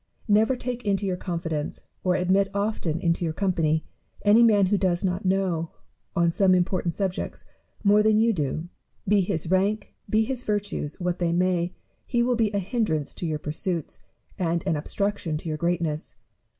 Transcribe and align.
Never 0.27 0.55
take 0.55 0.83
into 0.83 1.05
your 1.05 1.15
confidence, 1.15 1.79
or 2.03 2.15
admit 2.15 2.49
often 2.55 2.99
into 2.99 3.23
your 3.23 3.35
company, 3.35 3.85
any 4.23 4.41
man 4.41 4.65
who 4.65 4.77
does 4.79 5.03
not 5.03 5.25
know, 5.27 5.69
on 6.15 6.31
some 6.31 6.55
important 6.55 6.95
subject, 6.95 7.45
more 7.83 8.01
than 8.01 8.17
you 8.19 8.33
do. 8.33 8.67
Be 9.07 9.21
his 9.21 9.51
rank, 9.51 9.93
be 10.09 10.23
his 10.23 10.41
virtues, 10.41 10.99
what 10.99 11.19
they 11.19 11.31
may, 11.31 11.75
he 12.03 12.23
will 12.23 12.35
be 12.35 12.51
a 12.51 12.57
hindrance 12.57 13.13
to 13.13 13.27
your 13.27 13.37
pursuits, 13.37 13.99
and 14.39 14.63
an 14.65 14.75
obstruction 14.75 15.37
to 15.37 15.47
your 15.47 15.57
greatness. 15.59 16.15